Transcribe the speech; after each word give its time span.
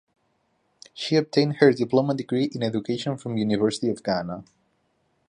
She 0.95 1.15
obtained 1.15 1.57
her 1.57 1.73
Diploma 1.73 2.15
degree 2.15 2.45
in 2.45 2.63
Education 2.63 3.17
from 3.17 3.37
University 3.37 3.87
of 3.89 4.01
Ghana. 4.01 4.43